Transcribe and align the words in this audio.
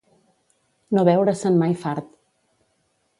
No 0.97 1.03
veure-se'n 1.09 1.59
mai 1.65 1.75
fart. 1.83 2.09